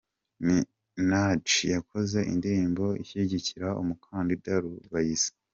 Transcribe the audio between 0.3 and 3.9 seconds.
Minaji yakoze indirimbo ishyigikira